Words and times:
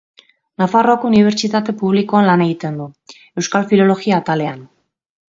Nafarroako 0.61 1.09
Unibertsitate 1.09 1.75
Publikoan 1.81 2.25
lan 2.29 2.43
egiten 2.45 2.79
du, 2.79 2.87
Euskal 3.41 3.67
Filologia 3.73 4.19
atalean. 4.23 4.65